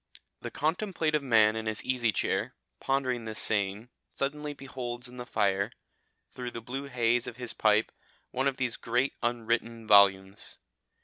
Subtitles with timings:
[0.41, 5.71] The contemplative man in his easy chair, pondering this saying, suddenly beholds in the fire,
[6.33, 7.91] through the blue haze of his pipe,
[8.31, 10.57] one of these great unwritten volumes.